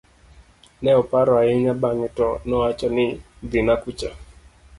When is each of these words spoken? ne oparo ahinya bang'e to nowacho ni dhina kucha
ne 0.81 0.91
oparo 1.01 1.31
ahinya 1.41 1.73
bang'e 1.81 2.07
to 2.17 2.27
nowacho 2.47 2.87
ni 2.95 3.05
dhina 3.49 3.73
kucha 3.83 4.09